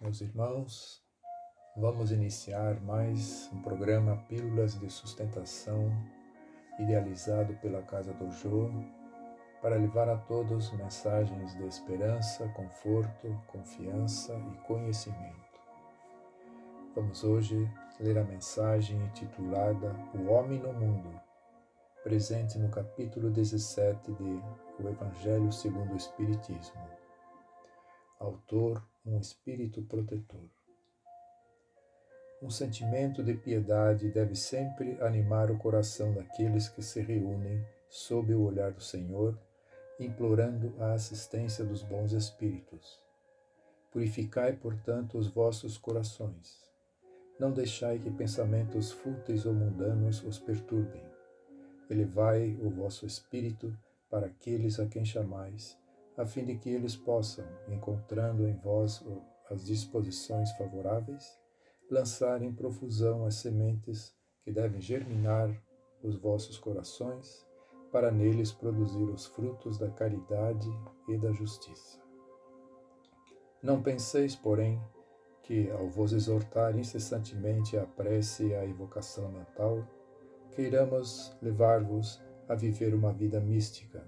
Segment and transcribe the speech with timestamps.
[0.00, 1.02] Meus irmãos,
[1.76, 5.90] vamos iniciar mais um programa Pílulas de Sustentação,
[6.78, 8.70] idealizado pela Casa do Jô,
[9.60, 15.60] para levar a todos mensagens de esperança, conforto, confiança e conhecimento.
[16.94, 17.68] Vamos hoje
[17.98, 21.20] ler a mensagem intitulada O Homem no Mundo,
[22.04, 24.40] presente no capítulo 17 de
[24.80, 26.80] O Evangelho segundo o Espiritismo.
[28.20, 30.44] Autor um espírito protetor.
[32.42, 38.42] Um sentimento de piedade deve sempre animar o coração daqueles que se reúnem sob o
[38.42, 39.36] olhar do Senhor,
[39.98, 43.00] implorando a assistência dos bons espíritos.
[43.90, 46.68] Purificai, portanto, os vossos corações.
[47.40, 51.02] Não deixai que pensamentos fúteis ou mundanos os perturbem.
[51.88, 53.76] Elevai o vosso espírito
[54.10, 55.76] para aqueles a quem chamais
[56.18, 59.04] a fim de que eles possam, encontrando em vós
[59.48, 61.24] as disposições favoráveis,
[61.88, 65.48] lançar em profusão as sementes que devem germinar
[66.02, 67.46] os vossos corações,
[67.92, 70.68] para neles produzir os frutos da caridade
[71.08, 71.98] e da justiça.
[73.62, 74.78] Não penseis, porém,
[75.42, 79.86] que, ao vos exortar incessantemente a prece e a evocação mental,
[80.50, 84.04] queiramos levar-vos a viver uma vida mística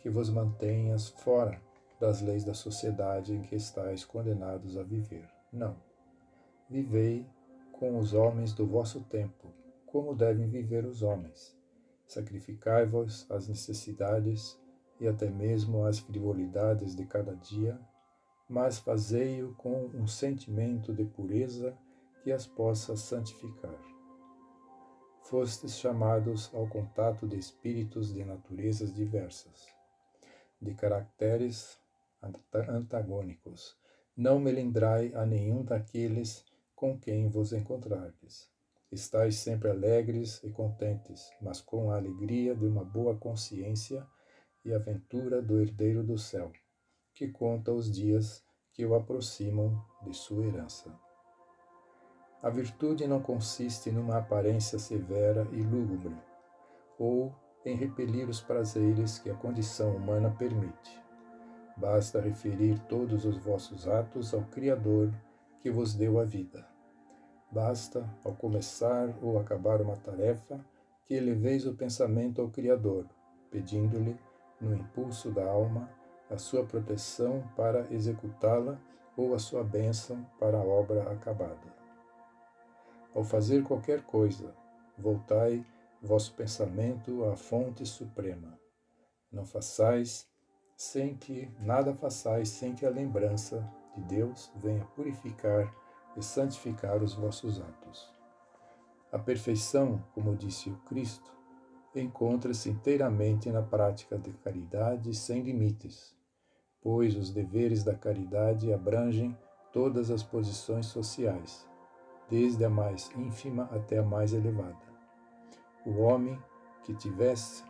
[0.00, 1.60] que vos mantenhas fora
[2.00, 5.28] das leis da sociedade em que estáis condenados a viver.
[5.52, 5.76] Não.
[6.68, 7.26] Vivei
[7.72, 9.52] com os homens do vosso tempo,
[9.86, 11.56] como devem viver os homens.
[12.06, 14.58] Sacrificai-vos às necessidades
[15.00, 17.78] e até mesmo às frivolidades de cada dia,
[18.48, 21.76] mas fazei-o com um sentimento de pureza
[22.22, 23.78] que as possa santificar.
[25.22, 29.77] Fostes chamados ao contato de espíritos de naturezas diversas
[30.60, 31.78] de caracteres
[32.68, 33.76] antagônicos.
[34.16, 38.50] Não melindrai a nenhum daqueles com quem vos encontrardes.
[38.90, 44.06] Estais sempre alegres e contentes, mas com a alegria de uma boa consciência
[44.64, 46.52] e a ventura do herdeiro do céu,
[47.14, 48.42] que conta os dias
[48.72, 50.92] que o aproximam de sua herança.
[52.42, 56.16] A virtude não consiste numa aparência severa e lúgubre,
[56.96, 61.02] ou em repelir os prazeres que a condição humana permite.
[61.76, 65.12] Basta referir todos os vossos atos ao Criador
[65.60, 66.66] que vos deu a vida.
[67.50, 70.64] Basta, ao começar ou acabar uma tarefa,
[71.04, 73.06] que eleveis o pensamento ao Criador,
[73.50, 74.18] pedindo-lhe,
[74.60, 75.88] no impulso da alma,
[76.30, 78.78] a sua proteção para executá-la
[79.16, 81.78] ou a sua bênção para a obra acabada.
[83.14, 84.54] Ao fazer qualquer coisa,
[84.96, 85.64] voltai
[86.02, 88.58] vosso pensamento à fonte suprema.
[89.30, 90.28] Não façais
[90.76, 95.74] sem que nada façais sem que a lembrança de Deus venha purificar
[96.16, 98.10] e santificar os vossos atos.
[99.10, 101.36] A perfeição, como disse o Cristo,
[101.94, 106.14] encontra-se inteiramente na prática de caridade sem limites,
[106.80, 109.36] pois os deveres da caridade abrangem
[109.72, 111.66] todas as posições sociais,
[112.28, 114.87] desde a mais ínfima até a mais elevada.
[115.88, 116.38] O homem
[116.82, 117.64] que tivesse,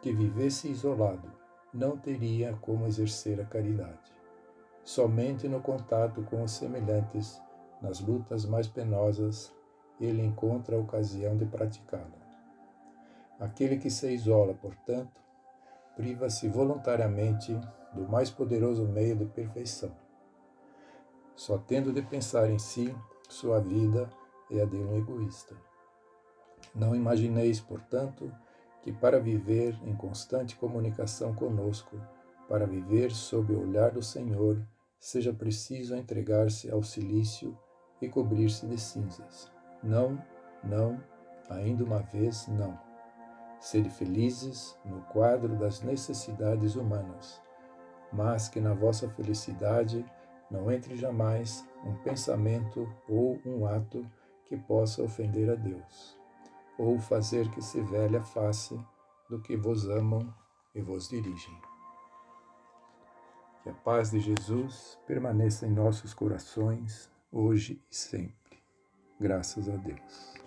[0.00, 1.30] que vivesse isolado,
[1.70, 4.10] não teria como exercer a caridade.
[4.82, 7.38] Somente no contato com os semelhantes,
[7.82, 9.54] nas lutas mais penosas,
[10.00, 12.08] ele encontra a ocasião de praticá-la.
[13.38, 15.20] Aquele que se isola, portanto,
[15.94, 17.52] priva-se voluntariamente
[17.92, 19.94] do mais poderoso meio de perfeição.
[21.36, 22.96] Só tendo de pensar em si,
[23.28, 24.08] sua vida
[24.50, 25.67] é a de um egoísta.
[26.74, 28.32] Não imagineis, portanto,
[28.82, 32.00] que para viver em constante comunicação conosco,
[32.48, 34.62] para viver sob o olhar do Senhor,
[34.98, 37.56] seja preciso entregar-se ao silício
[38.00, 39.50] e cobrir-se de cinzas.
[39.82, 40.22] Não,
[40.62, 41.02] não,
[41.50, 42.78] ainda uma vez não.
[43.60, 47.42] Sede felizes no quadro das necessidades humanas,
[48.12, 50.04] mas que na vossa felicidade
[50.50, 54.06] não entre jamais um pensamento ou um ato
[54.46, 56.17] que possa ofender a Deus
[56.78, 58.78] ou fazer que se velha face
[59.28, 60.32] do que vos amam
[60.74, 61.60] e vos dirigem.
[63.62, 68.62] Que a paz de Jesus permaneça em nossos corações, hoje e sempre.
[69.20, 70.37] Graças a Deus.